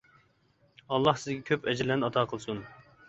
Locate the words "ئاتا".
2.09-2.25